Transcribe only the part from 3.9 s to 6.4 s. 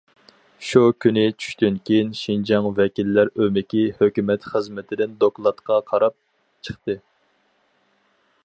ھۆكۈمەت خىزمىتىدىن دوكلاتقا قاراپ